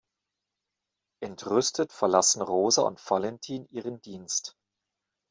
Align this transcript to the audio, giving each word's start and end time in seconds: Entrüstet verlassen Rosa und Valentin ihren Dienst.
Entrüstet 1.19 1.93
verlassen 1.93 2.41
Rosa 2.41 2.81
und 2.81 2.99
Valentin 3.07 3.67
ihren 3.69 4.01
Dienst. 4.01 4.57